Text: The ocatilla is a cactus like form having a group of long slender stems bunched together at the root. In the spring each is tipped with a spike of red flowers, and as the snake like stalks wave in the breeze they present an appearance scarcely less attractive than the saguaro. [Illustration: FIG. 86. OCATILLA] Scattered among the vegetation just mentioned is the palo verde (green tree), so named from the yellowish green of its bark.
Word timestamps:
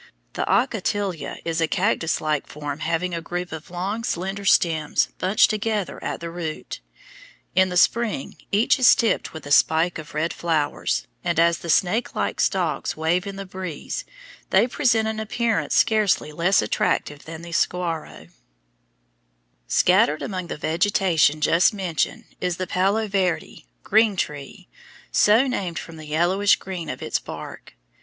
The 0.33 0.49
ocatilla 0.51 1.37
is 1.45 1.61
a 1.61 1.67
cactus 1.67 2.19
like 2.19 2.47
form 2.47 2.79
having 2.79 3.13
a 3.13 3.21
group 3.21 3.51
of 3.51 3.69
long 3.69 4.03
slender 4.03 4.45
stems 4.45 5.09
bunched 5.19 5.51
together 5.51 6.03
at 6.03 6.21
the 6.21 6.31
root. 6.31 6.79
In 7.53 7.69
the 7.69 7.77
spring 7.77 8.35
each 8.51 8.79
is 8.79 8.95
tipped 8.95 9.31
with 9.31 9.45
a 9.45 9.51
spike 9.51 9.99
of 9.99 10.15
red 10.15 10.33
flowers, 10.33 11.05
and 11.23 11.39
as 11.39 11.59
the 11.59 11.69
snake 11.69 12.15
like 12.15 12.41
stalks 12.41 12.97
wave 12.97 13.27
in 13.27 13.35
the 13.35 13.45
breeze 13.45 14.03
they 14.49 14.65
present 14.65 15.07
an 15.07 15.19
appearance 15.19 15.75
scarcely 15.75 16.31
less 16.31 16.63
attractive 16.63 17.25
than 17.25 17.43
the 17.43 17.51
saguaro. 17.51 18.29
[Illustration: 18.31 18.31
FIG. 19.67 19.69
86. 19.69 19.83
OCATILLA] 19.83 20.03
Scattered 20.07 20.21
among 20.23 20.47
the 20.47 20.57
vegetation 20.57 21.41
just 21.41 21.75
mentioned 21.75 22.25
is 22.41 22.57
the 22.57 22.65
palo 22.65 23.07
verde 23.07 23.67
(green 23.83 24.15
tree), 24.15 24.67
so 25.11 25.45
named 25.45 25.77
from 25.77 25.97
the 25.97 26.07
yellowish 26.07 26.55
green 26.55 26.89
of 26.89 27.03
its 27.03 27.19
bark. 27.19 27.75